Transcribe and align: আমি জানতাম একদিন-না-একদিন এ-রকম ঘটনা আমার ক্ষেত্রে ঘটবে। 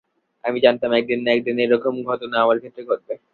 আমি 0.43 0.57
জানতাম 0.59 0.91
একদিন-না-একদিন 0.93 1.55
এ-রকম 1.59 1.93
ঘটনা 2.03 2.35
আমার 2.43 2.57
ক্ষেত্রে 2.59 2.83
ঘটবে। 2.85 3.13